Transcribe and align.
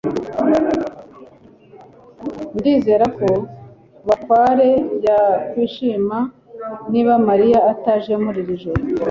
ndizera 2.57 3.05
ko 3.17 3.29
bakware 4.07 4.69
yakwishima 5.05 6.17
niba 6.91 7.13
mariya 7.27 7.59
ataje 7.71 8.13
muri 8.23 8.39
iri 8.43 8.55
joro 8.63 8.81